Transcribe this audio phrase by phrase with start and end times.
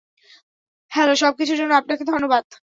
[0.91, 2.45] Hello সবকিছুর জন্য আপনাকে ধন্যবাদ।